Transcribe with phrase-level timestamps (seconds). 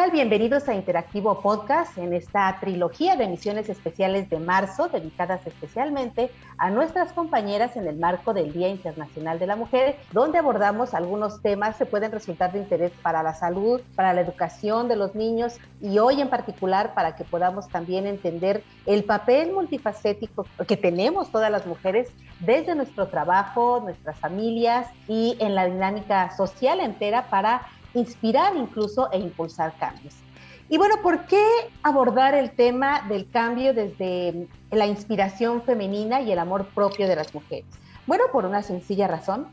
[0.00, 0.10] Tal?
[0.12, 6.70] Bienvenidos a Interactivo Podcast en esta trilogía de emisiones especiales de marzo dedicadas especialmente a
[6.70, 11.76] nuestras compañeras en el marco del Día Internacional de la Mujer, donde abordamos algunos temas
[11.76, 15.98] que pueden resultar de interés para la salud, para la educación de los niños y
[15.98, 21.66] hoy en particular para que podamos también entender el papel multifacético que tenemos todas las
[21.66, 22.08] mujeres
[22.38, 27.60] desde nuestro trabajo, nuestras familias y en la dinámica social entera para
[27.94, 30.14] inspirar incluso e impulsar cambios.
[30.68, 31.44] Y bueno, ¿por qué
[31.82, 37.34] abordar el tema del cambio desde la inspiración femenina y el amor propio de las
[37.34, 37.66] mujeres?
[38.06, 39.48] Bueno, por una sencilla razón,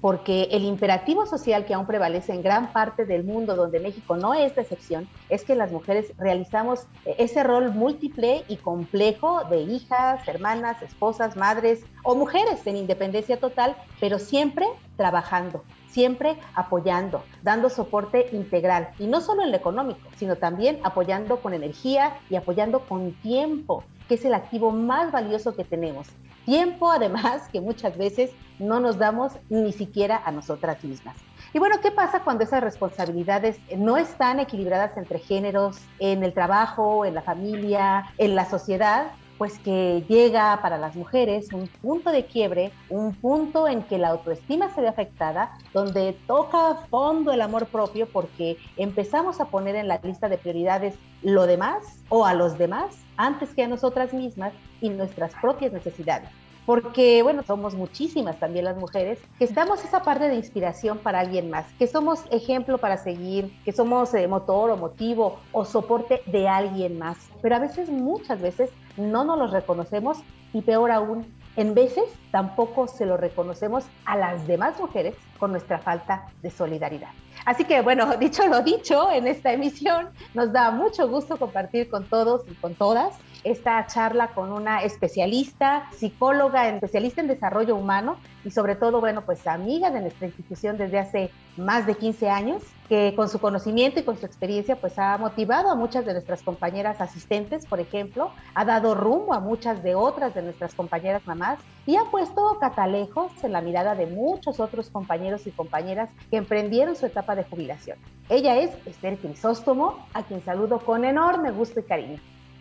[0.00, 4.34] porque el imperativo social que aún prevalece en gran parte del mundo, donde México no
[4.34, 10.26] es de excepción, es que las mujeres realizamos ese rol múltiple y complejo de hijas,
[10.26, 18.28] hermanas, esposas, madres o mujeres en independencia total, pero siempre trabajando, siempre apoyando, dando soporte
[18.32, 23.12] integral, y no solo en lo económico, sino también apoyando con energía y apoyando con
[23.20, 26.08] tiempo, que es el activo más valioso que tenemos.
[26.44, 31.16] Tiempo, además, que muchas veces no nos damos ni siquiera a nosotras mismas.
[31.52, 37.04] Y bueno, ¿qué pasa cuando esas responsabilidades no están equilibradas entre géneros, en el trabajo,
[37.04, 39.12] en la familia, en la sociedad?
[39.38, 44.08] Pues que llega para las mujeres un punto de quiebre, un punto en que la
[44.08, 49.76] autoestima se ve afectada, donde toca a fondo el amor propio porque empezamos a poner
[49.76, 54.12] en la lista de prioridades lo demás o a los demás antes que a nosotras
[54.12, 56.30] mismas y nuestras propias necesidades
[56.66, 61.50] porque bueno, somos muchísimas también las mujeres, que estamos esa parte de inspiración para alguien
[61.50, 66.48] más, que somos ejemplo para seguir, que somos eh, motor o motivo o soporte de
[66.48, 70.18] alguien más, pero a veces, muchas veces, no nos lo reconocemos
[70.52, 75.80] y peor aún, en veces tampoco se lo reconocemos a las demás mujeres con nuestra
[75.80, 77.08] falta de solidaridad.
[77.44, 82.04] Así que bueno, dicho lo dicho, en esta emisión nos da mucho gusto compartir con
[82.04, 88.52] todos y con todas esta charla con una especialista, psicóloga, especialista en desarrollo humano y
[88.52, 93.14] sobre todo, bueno, pues amiga de nuestra institución desde hace más de 15 años, que
[93.16, 97.00] con su conocimiento y con su experiencia, pues ha motivado a muchas de nuestras compañeras
[97.00, 101.96] asistentes, por ejemplo, ha dado rumbo a muchas de otras de nuestras compañeras mamás y
[101.96, 107.06] ha puesto catalejos en la mirada de muchos otros compañeros y compañeras que emprendieron su
[107.06, 107.98] etapa de jubilación.
[108.28, 112.18] Ella es Esther Crisóstomo, a quien saludo con enorme gusto y cariño.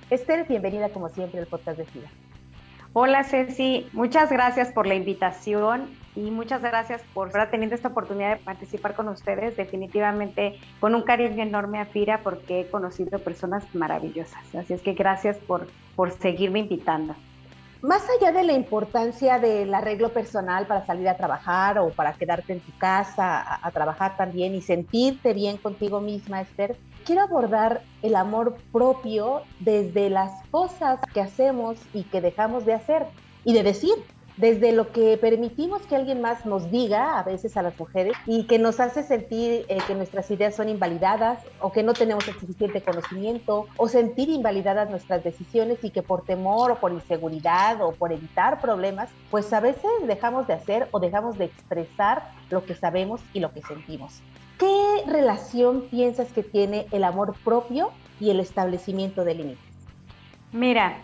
[0.09, 2.09] Esther, bienvenida como siempre al podcast de FIDA.
[2.93, 8.37] Hola Ceci, muchas gracias por la invitación y muchas gracias por estar teniendo esta oportunidad
[8.37, 9.55] de participar con ustedes.
[9.55, 14.43] Definitivamente con un cariño enorme a FIRA porque he conocido personas maravillosas.
[14.55, 17.15] Así es que gracias por, por seguirme invitando.
[17.81, 22.53] Más allá de la importancia del arreglo personal para salir a trabajar o para quedarte
[22.53, 28.15] en tu casa a, trabajar también y sentirte bien contigo misma, Esther, quiero abordar el
[28.15, 33.07] amor propio desde las cosas que hacemos y que dejamos de hacer
[33.43, 33.95] y de decir,
[34.41, 38.47] desde lo que permitimos que alguien más nos diga, a veces a las mujeres, y
[38.47, 42.33] que nos hace sentir eh, que nuestras ideas son invalidadas o que no tenemos el
[42.33, 47.91] suficiente conocimiento o sentir invalidadas nuestras decisiones y que por temor o por inseguridad o
[47.91, 52.73] por evitar problemas, pues a veces dejamos de hacer o dejamos de expresar lo que
[52.73, 54.23] sabemos y lo que sentimos.
[54.57, 59.71] ¿Qué relación piensas que tiene el amor propio y el establecimiento de límites?
[60.51, 60.97] Mira,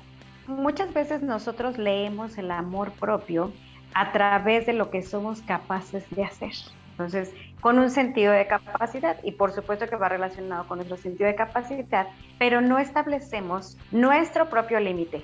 [0.47, 3.51] muchas veces nosotros leemos el amor propio
[3.93, 6.51] a través de lo que somos capaces de hacer.
[6.91, 7.31] Entonces,
[7.61, 11.35] con un sentido de capacidad y por supuesto que va relacionado con nuestro sentido de
[11.35, 12.07] capacidad,
[12.39, 15.21] pero no establecemos nuestro propio límite.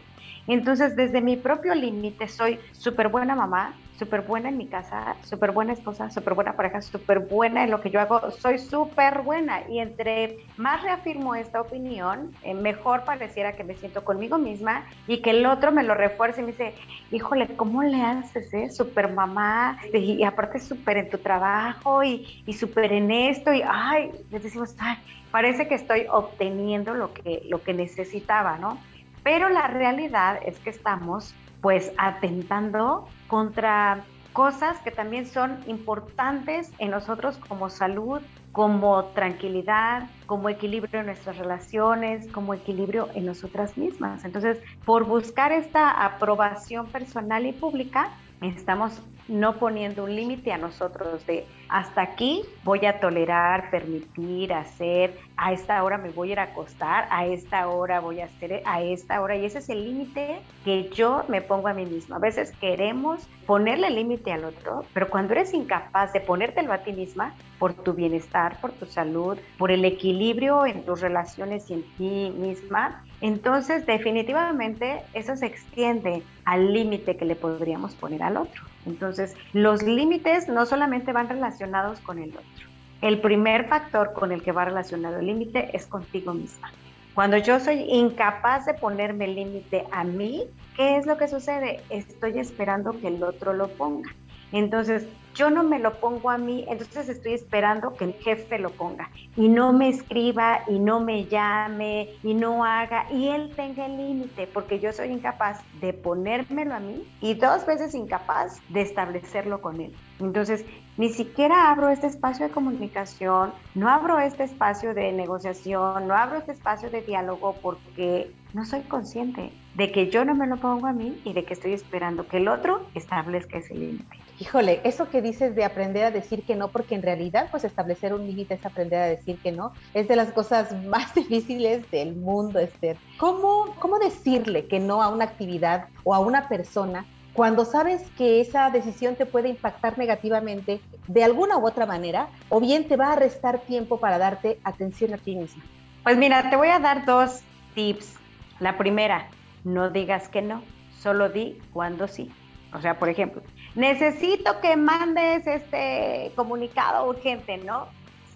[0.48, 5.52] Entonces, desde mi propio límite soy súper buena mamá, súper buena en mi casa, súper
[5.52, 9.62] buena esposa, súper buena pareja, súper buena en lo que yo hago, soy súper buena.
[9.70, 15.22] Y entre más reafirmo esta opinión, eh, mejor pareciera que me siento conmigo misma y
[15.22, 16.76] que el otro me lo refuerce y me dice,
[17.12, 18.70] híjole, ¿cómo le haces, eh?
[18.70, 24.12] Súper mamá, y, aparte súper en tu trabajo y, y súper en esto, y ay,
[24.32, 24.98] les decimos, ay,
[25.32, 28.78] parece que estoy obteniendo lo que, lo que necesitaba, ¿no?
[29.24, 31.34] Pero la realidad es que estamos
[31.64, 38.22] pues atentando contra cosas que también son importantes en nosotros como salud,
[38.52, 44.26] como tranquilidad, como equilibrio en nuestras relaciones, como equilibrio en nosotras mismas.
[44.26, 48.10] Entonces, por buscar esta aprobación personal y pública,
[48.42, 55.18] estamos no poniendo un límite a nosotros de hasta aquí voy a tolerar, permitir, hacer,
[55.38, 58.62] a esta hora me voy a ir a acostar, a esta hora voy a hacer,
[58.66, 62.18] a esta hora, y ese es el límite que yo me pongo a mí misma.
[62.18, 66.94] A veces queremos ponerle límite al otro, pero cuando eres incapaz de ponértelo a ti
[66.94, 71.84] misma, por tu bienestar, por tu salud, por el equilibrio en tus relaciones y en
[71.98, 78.64] ti misma, entonces definitivamente eso se extiende al límite que le podríamos poner al otro.
[78.86, 81.63] Entonces, los límites no solamente van relacionados
[82.04, 82.68] con el otro.
[83.02, 86.72] El primer factor con el que va relacionado el límite es contigo misma.
[87.14, 90.46] Cuando yo soy incapaz de ponerme límite a mí,
[90.76, 91.82] ¿qué es lo que sucede?
[91.90, 94.10] Estoy esperando que el otro lo ponga.
[94.52, 98.70] Entonces, yo no me lo pongo a mí, entonces estoy esperando que el jefe lo
[98.70, 103.86] ponga y no me escriba y no me llame y no haga y él tenga
[103.86, 108.82] el límite porque yo soy incapaz de ponérmelo a mí y dos veces incapaz de
[108.82, 109.96] establecerlo con él.
[110.20, 110.66] Entonces,
[110.98, 116.38] ni siquiera abro este espacio de comunicación, no abro este espacio de negociación, no abro
[116.38, 120.86] este espacio de diálogo porque no soy consciente de que yo no me lo pongo
[120.86, 124.16] a mí y de que estoy esperando que el otro establezca ese límite.
[124.40, 128.14] Híjole, eso que dices de aprender a decir que no, porque en realidad pues establecer
[128.14, 132.16] un límite es aprender a decir que no, es de las cosas más difíciles del
[132.16, 132.98] mundo, Esther.
[133.18, 138.40] ¿Cómo, cómo decirle que no a una actividad o a una persona cuando sabes que
[138.42, 143.14] esa decisión te puede impactar negativamente de alguna u otra manera, o bien te va
[143.14, 145.64] a restar tiempo para darte atención a ti misma?
[146.04, 147.42] Pues mira, te voy a dar dos
[147.74, 148.23] tips.
[148.64, 149.28] La primera,
[149.66, 150.64] no digas que no,
[150.98, 152.32] solo di cuando sí.
[152.72, 153.42] O sea, por ejemplo,
[153.76, 157.88] necesito que mandes este comunicado urgente, ¿no?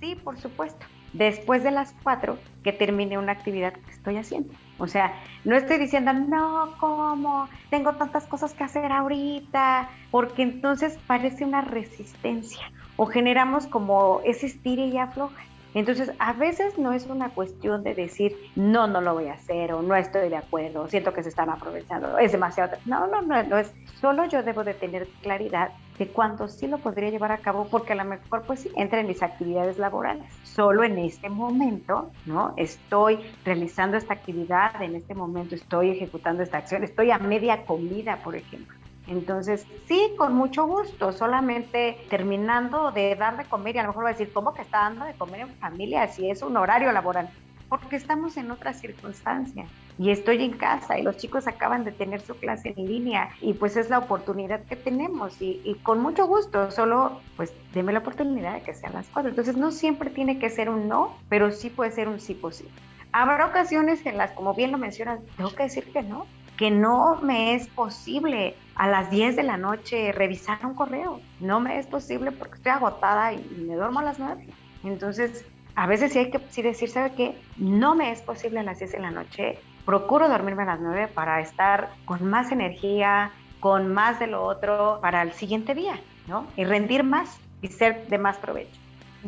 [0.02, 0.86] Sí, por supuesto.
[1.14, 4.54] Después de las cuatro, que termine una actividad que estoy haciendo.
[4.80, 5.14] O sea,
[5.46, 7.48] no estoy diciendo, no, ¿cómo?
[7.70, 14.48] Tengo tantas cosas que hacer ahorita, porque entonces parece una resistencia o generamos como ese
[14.48, 15.42] estire y afloja.
[15.78, 19.74] Entonces, a veces no es una cuestión de decir, no, no lo voy a hacer,
[19.74, 22.78] o no estoy de acuerdo, siento que se están aprovechando, es demasiado.
[22.86, 23.72] No, no, no, no es.
[24.02, 25.70] Solo yo debo de tener claridad
[26.00, 29.00] de cuándo sí lo podría llevar a cabo, porque a lo mejor, pues sí, entra
[29.00, 30.32] en mis actividades laborales.
[30.44, 32.56] Solo en este momento, ¿no?
[32.58, 38.18] Estoy realizando esta actividad, en este momento estoy ejecutando esta acción, estoy a media comida,
[38.24, 38.77] por ejemplo.
[39.08, 44.06] Entonces, sí, con mucho gusto, solamente terminando de dar de comer y a lo mejor
[44.06, 46.92] va a decir, ¿cómo que está dando de comer en familia si es un horario
[46.92, 47.30] laboral?
[47.70, 49.66] Porque estamos en otra circunstancia
[49.98, 53.54] y estoy en casa y los chicos acaban de tener su clase en línea y
[53.54, 58.54] pues es la oportunidad que tenemos y, con mucho gusto, solo pues deme la oportunidad
[58.54, 59.30] de que sean las cuatro.
[59.30, 62.72] Entonces no siempre tiene que ser un no, pero sí puede ser un sí posible.
[63.12, 66.26] Habrá ocasiones en las, como bien lo mencionas, tengo que decir que no,
[66.58, 71.22] que no me es posible a las 10 de la noche revisar un correo.
[71.40, 73.38] No me es posible porque estoy agotada y
[73.68, 74.48] me duermo a las 9.
[74.84, 75.46] Entonces,
[75.76, 77.38] a veces sí hay que decir, ¿sabe qué?
[77.58, 79.60] No me es posible a las 10 de la noche.
[79.86, 85.00] Procuro dormirme a las 9 para estar con más energía, con más de lo otro
[85.02, 86.48] para el siguiente día, ¿no?
[86.56, 88.80] Y rendir más y ser de más provecho.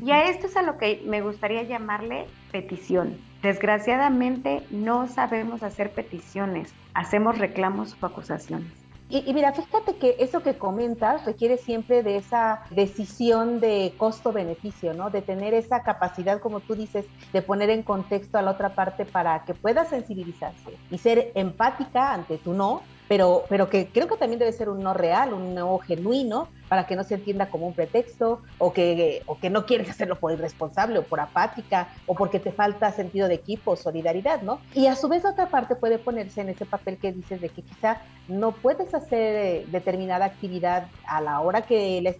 [0.03, 3.17] Y a esto es a lo que me gustaría llamarle petición.
[3.41, 8.71] Desgraciadamente no sabemos hacer peticiones, hacemos reclamos o acusaciones.
[9.11, 15.09] Y, mira, fíjate que eso que comentas requiere siempre de esa decisión de costo-beneficio, ¿no?
[15.09, 19.05] De tener esa capacidad, como tú dices, de poner en contexto a la otra parte
[19.05, 24.15] para que pueda sensibilizarse y ser empática ante tu no, pero, pero que creo que
[24.15, 27.65] también debe ser un no real, un no genuino, para que no se entienda como
[27.65, 32.13] un pretexto o que, o que no quieres hacerlo por irresponsable o por apática o
[32.13, 34.61] porque te falta sentido de equipo solidaridad, ¿no?
[34.75, 37.63] Y a su vez otra parte puede ponerse en ese papel que dices de que
[37.63, 42.15] quizá no puedes hacer eh, determinada actividad a la hora que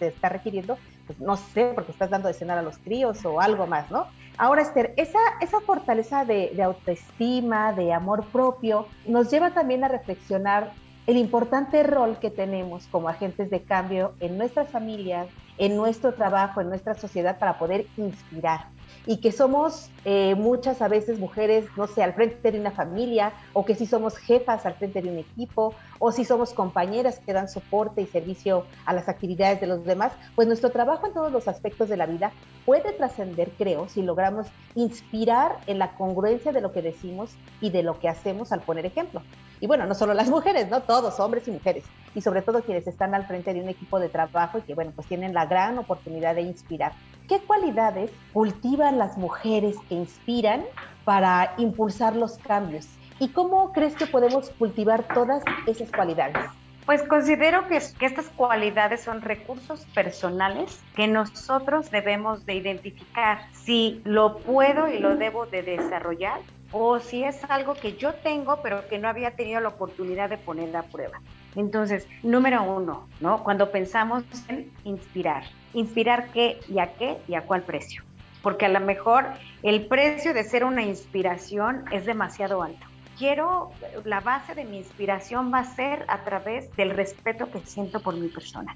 [0.00, 3.40] se está requiriendo, pues no sé, porque estás dando de cenar a los críos o
[3.40, 4.08] algo más, ¿no?
[4.38, 9.88] Ahora, Esther, esa, esa fortaleza de, de autoestima, de amor propio, nos lleva también a
[9.88, 10.72] reflexionar
[11.06, 16.60] el importante rol que tenemos como agentes de cambio en nuestras familias, en nuestro trabajo,
[16.60, 18.75] en nuestra sociedad para poder inspirar
[19.06, 23.32] y que somos eh, muchas a veces mujeres, no sé, al frente de una familia,
[23.52, 27.32] o que si somos jefas al frente de un equipo, o si somos compañeras que
[27.32, 31.32] dan soporte y servicio a las actividades de los demás, pues nuestro trabajo en todos
[31.32, 32.32] los aspectos de la vida
[32.64, 37.82] puede trascender, creo, si logramos inspirar en la congruencia de lo que decimos y de
[37.82, 39.22] lo que hacemos al poner ejemplo.
[39.60, 40.82] Y bueno, no solo las mujeres, ¿no?
[40.82, 41.84] Todos, hombres y mujeres.
[42.14, 44.92] Y sobre todo quienes están al frente de un equipo de trabajo y que, bueno,
[44.94, 46.92] pues tienen la gran oportunidad de inspirar.
[47.28, 50.64] ¿Qué cualidades cultivan las mujeres que inspiran
[51.04, 52.86] para impulsar los cambios?
[53.18, 56.36] ¿Y cómo crees que podemos cultivar todas esas cualidades?
[56.84, 64.00] Pues considero que, que, estas cualidades son recursos personales que nosotros debemos de identificar si
[64.04, 66.38] lo puedo y lo debo de desarrollar
[66.70, 70.38] o si es algo que yo tengo pero que no había tenido la oportunidad de
[70.38, 71.20] poner a prueba.
[71.56, 73.42] Entonces, número uno, ¿no?
[73.42, 75.42] Cuando pensamos en inspirar,
[75.76, 78.02] inspirar qué y a qué y a cuál precio.
[78.42, 79.26] Porque a lo mejor
[79.62, 82.86] el precio de ser una inspiración es demasiado alto
[83.18, 83.70] quiero,
[84.04, 88.14] la base de mi inspiración va a ser a través del respeto que siento por
[88.16, 88.74] mi persona.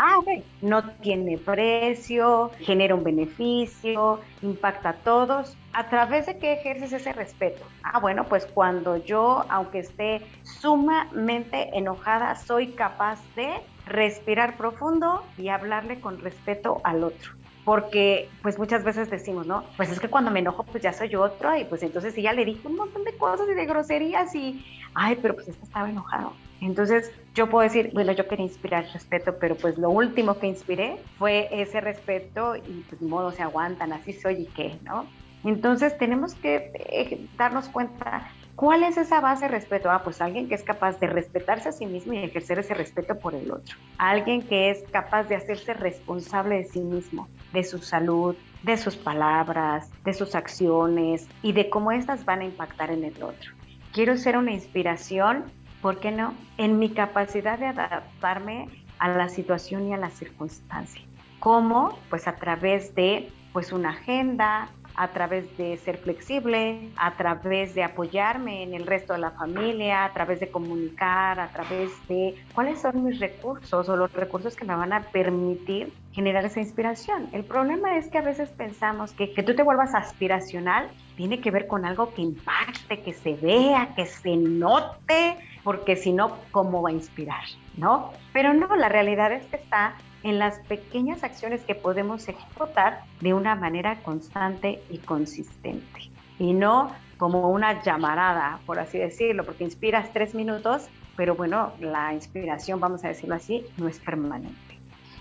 [0.00, 0.44] Ah, ok.
[0.60, 5.56] No tiene precio, genera un beneficio, impacta a todos.
[5.72, 7.66] ¿A través de qué ejerces ese respeto?
[7.82, 10.24] Ah, bueno, pues cuando yo, aunque esté
[10.60, 17.32] sumamente enojada, soy capaz de respirar profundo y hablarle con respeto al otro
[17.68, 19.62] porque pues muchas veces decimos, ¿no?
[19.76, 22.32] Pues es que cuando me enojo pues ya soy otro y pues entonces sí ya
[22.32, 24.64] le dije un montón de cosas y de groserías y,
[24.94, 26.32] ay, pero pues este estaba enojado.
[26.62, 30.96] Entonces yo puedo decir, bueno, yo quería inspirar respeto, pero pues lo último que inspiré
[31.18, 35.04] fue ese respeto y pues modo se aguantan, así soy y qué, ¿no?
[35.44, 39.88] Entonces tenemos que eh, darnos cuenta ¿Cuál es esa base de respeto?
[39.88, 43.16] Ah, pues alguien que es capaz de respetarse a sí mismo y ejercer ese respeto
[43.16, 43.76] por el otro.
[43.98, 48.34] Alguien que es capaz de hacerse responsable de sí mismo, de su salud,
[48.64, 53.22] de sus palabras, de sus acciones y de cómo estas van a impactar en el
[53.22, 53.52] otro.
[53.92, 55.44] Quiero ser una inspiración,
[55.80, 56.34] ¿por qué no?
[56.56, 58.66] En mi capacidad de adaptarme
[58.98, 61.02] a la situación y a la circunstancia.
[61.38, 61.96] ¿Cómo?
[62.10, 67.84] Pues a través de pues una agenda, a través de ser flexible, a través de
[67.84, 72.80] apoyarme en el resto de la familia, a través de comunicar, a través de cuáles
[72.80, 77.28] son mis recursos o los recursos que me van a permitir generar esa inspiración.
[77.32, 81.52] El problema es que a veces pensamos que que tú te vuelvas aspiracional tiene que
[81.52, 86.82] ver con algo que impacte, que se vea, que se note, porque si no, ¿cómo
[86.82, 87.44] va a inspirar?
[87.76, 88.10] ¿No?
[88.32, 93.34] Pero no, la realidad es que está en las pequeñas acciones que podemos ejecutar de
[93.34, 96.10] una manera constante y consistente.
[96.38, 102.14] Y no como una llamarada, por así decirlo, porque inspiras tres minutos, pero bueno, la
[102.14, 104.56] inspiración, vamos a decirlo así, no es permanente.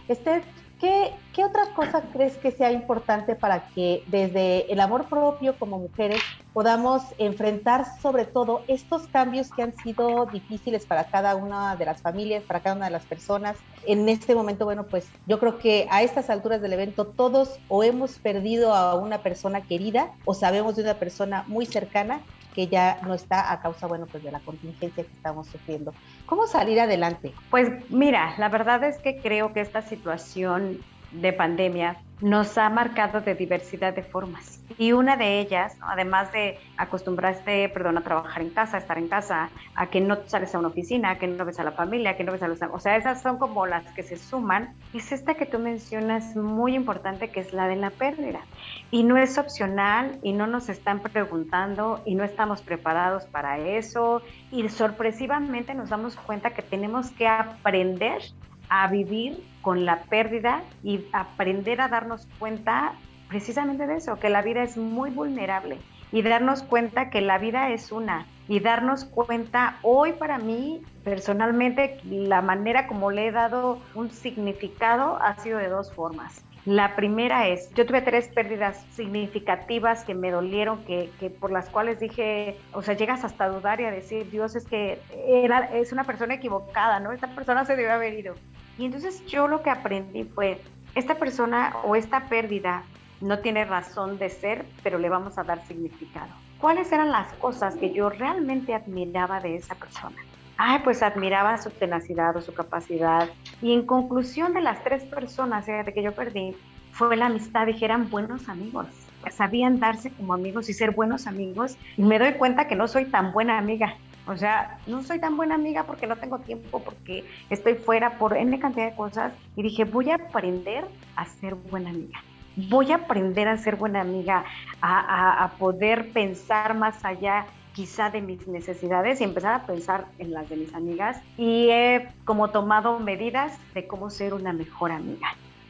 [0.08, 0.44] Esther,
[0.80, 5.80] ¿qué, ¿qué otra cosa crees que sea importante para que desde el amor propio como
[5.80, 6.22] mujeres
[6.58, 12.02] podamos enfrentar sobre todo estos cambios que han sido difíciles para cada una de las
[12.02, 13.56] familias, para cada una de las personas?
[13.86, 17.84] En este momento, bueno, pues yo creo que a estas alturas del evento todos o
[17.84, 22.22] hemos perdido a una persona querida o sabemos de una persona muy cercana
[22.56, 25.94] que ya no está a causa, bueno, pues de la contingencia que estamos sufriendo.
[26.26, 27.36] ¿Cómo salir adelante?
[27.52, 30.80] Pues mira, la verdad es que creo que esta situación
[31.12, 34.60] de pandemia nos ha marcado de diversidad de formas.
[34.78, 39.08] Y una de ellas, además de acostumbrarte, perdón, a trabajar en casa, a estar en
[39.08, 42.12] casa, a que no sales a una oficina, a que no ves a la familia,
[42.12, 42.60] a que no ves a los...
[42.62, 44.74] O sea, esas son como las que se suman.
[44.94, 48.42] Es esta que tú mencionas muy importante, que es la de la pérdida.
[48.90, 54.24] Y no es opcional y no nos están preguntando y no estamos preparados para eso.
[54.52, 58.24] Y sorpresivamente nos damos cuenta que tenemos que aprender
[58.69, 62.93] a vivir con la pérdida y aprender a darnos cuenta
[63.27, 65.77] precisamente de eso, que la vida es muy vulnerable
[66.12, 72.00] y darnos cuenta que la vida es una y darnos cuenta hoy para mí personalmente
[72.05, 76.47] la manera como le he dado un significado ha sido de dos formas.
[76.67, 81.69] La primera es, yo tuve tres pérdidas significativas que me dolieron, que, que, por las
[81.69, 85.59] cuales dije, o sea, llegas hasta a dudar y a decir, Dios, es que era,
[85.74, 87.13] es una persona equivocada, ¿no?
[87.13, 88.36] Esta persona se debe haber ido.
[88.77, 90.59] Y entonces yo lo que aprendí fue,
[90.93, 92.83] esta persona o esta pérdida
[93.21, 96.33] no tiene razón de ser, pero le vamos a dar significado.
[96.59, 100.17] ¿Cuáles eran las cosas que yo realmente admiraba de esa persona?
[100.58, 103.30] Ay, pues admiraba su tenacidad o su capacidad.
[103.62, 106.56] Y en conclusión de las tres personas que yo perdí,
[106.92, 108.88] fue la amistad, dije, eran buenos amigos.
[109.30, 111.78] Sabían darse como amigos y ser buenos amigos.
[111.96, 113.96] Y me doy cuenta que no soy tan buena amiga.
[114.26, 118.36] O sea, no soy tan buena amiga porque no tengo tiempo, porque estoy fuera por
[118.36, 119.34] N cantidad de cosas.
[119.56, 120.86] Y dije, voy a aprender
[121.16, 122.20] a ser buena amiga.
[122.56, 124.44] Voy a aprender a ser buena amiga,
[124.82, 127.46] a, a poder pensar más allá
[127.77, 131.22] quizá de mis necesidades y empezar a pensar en las de mis amigas.
[131.38, 135.27] Y he como tomado medidas de cómo ser una mejor amiga.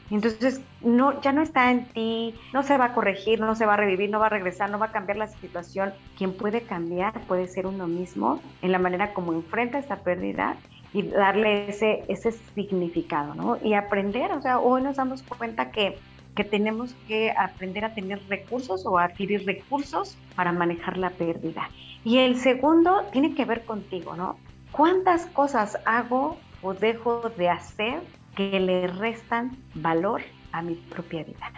[0.09, 3.73] Entonces, no, ya no está en ti, no se va a corregir, no se va
[3.73, 5.93] a revivir, no va a regresar, no va a cambiar la situación.
[6.17, 10.55] Quien puede cambiar puede ser uno mismo en la manera como enfrenta esta pérdida
[10.93, 13.57] y darle ese, ese significado, ¿no?
[13.61, 15.99] Y aprender, o sea, hoy nos damos cuenta que,
[16.38, 21.70] que tenemos que aprender a tener recursos o a adquirir recursos para manejar la pérdida.
[22.06, 24.38] Y el segundo tiene que ver contigo, ¿no?
[24.72, 28.01] ¿Cuántas cosas hago o dejo de hacer
[28.36, 31.51] que le restan valor a mi propia vida.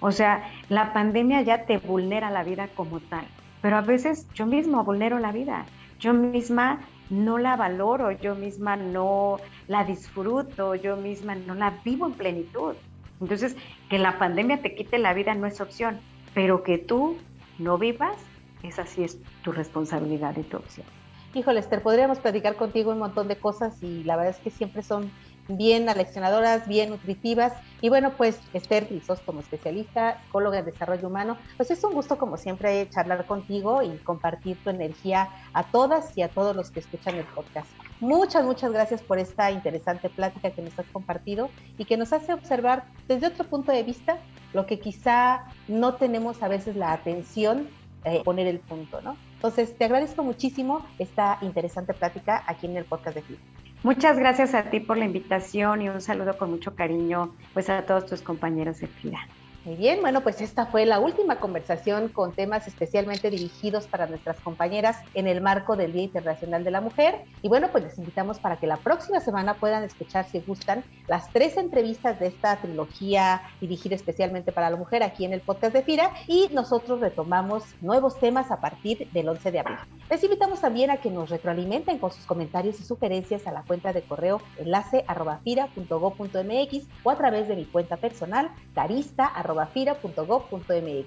[0.00, 3.26] O sea, la pandemia ya te vulnera la vida como tal,
[3.60, 5.66] pero a veces yo mismo vulnero la vida,
[6.00, 9.38] yo misma no la valoro, yo misma no
[9.68, 12.74] la disfruto, yo misma no la vivo en plenitud.
[13.20, 13.56] Entonces,
[13.88, 16.00] que la pandemia te quite la vida no es opción,
[16.34, 17.16] pero que tú
[17.58, 18.16] no vivas,
[18.62, 20.86] esa sí es tu responsabilidad y tu opción.
[21.34, 24.82] Híjole, Esther, podríamos platicar contigo un montón de cosas y la verdad es que siempre
[24.82, 25.10] son
[25.48, 27.52] bien aleccionadoras, bien nutritivas.
[27.80, 28.88] Y bueno, pues Esther
[29.26, 33.98] como especialista, psicóloga de desarrollo humano, pues es un gusto como siempre charlar contigo y
[33.98, 37.72] compartir tu energía a todas y a todos los que escuchan el podcast.
[38.00, 41.48] Muchas, muchas gracias por esta interesante plática que nos has compartido
[41.78, 44.18] y que nos hace observar desde otro punto de vista
[44.52, 47.68] lo que quizá no tenemos a veces la atención
[48.04, 49.16] eh, poner el punto, ¿no?
[49.36, 53.40] Entonces, te agradezco muchísimo esta interesante plática aquí en el podcast de FIRA.
[53.82, 57.84] Muchas gracias a ti por la invitación y un saludo con mucho cariño pues a
[57.84, 59.28] todos tus compañeros de FIRA.
[59.64, 64.38] Muy bien, bueno, pues esta fue la última conversación con temas especialmente dirigidos para nuestras
[64.40, 67.24] compañeras en el marco del Día Internacional de la Mujer.
[67.40, 71.32] Y bueno, pues les invitamos para que la próxima semana puedan escuchar, si gustan, las
[71.32, 75.82] tres entrevistas de esta trilogía dirigida especialmente para la mujer aquí en el podcast de
[75.82, 76.10] FIRA.
[76.26, 79.78] Y nosotros retomamos nuevos temas a partir del 11 de abril.
[80.10, 83.92] Les invitamos también a que nos retroalimenten con sus comentarios y sugerencias a la cuenta
[83.92, 85.04] de correo enlace
[85.44, 89.32] fira.go.mx o a través de mi cuenta personal carista
[89.72, 91.06] fira.gov.mx.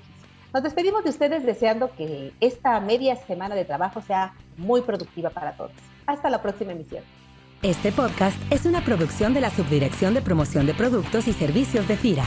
[0.53, 5.55] Nos despedimos de ustedes deseando que esta media semana de trabajo sea muy productiva para
[5.55, 5.73] todos.
[6.05, 7.03] Hasta la próxima emisión.
[7.61, 11.97] Este podcast es una producción de la Subdirección de Promoción de Productos y Servicios de
[11.97, 12.25] FIRA.